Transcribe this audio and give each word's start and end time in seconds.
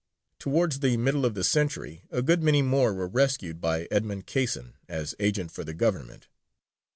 Towards 0.39 0.79
the 0.79 0.97
middle 0.97 1.27
of 1.27 1.35
the 1.35 1.43
century 1.43 2.05
a 2.09 2.23
good 2.23 2.41
many 2.41 2.63
more 2.63 2.91
were 2.91 3.07
rescued 3.07 3.61
by 3.61 3.87
Edmond 3.91 4.25
Casson 4.25 4.73
as 4.89 5.13
agent 5.19 5.51
for 5.51 5.63
the 5.63 5.75
Government. 5.75 6.27